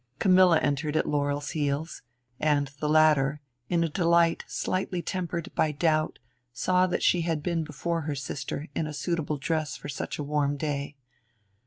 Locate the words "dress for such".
9.37-10.17